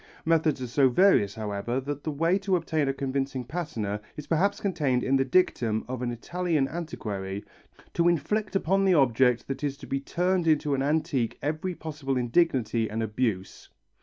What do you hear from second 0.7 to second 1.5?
various,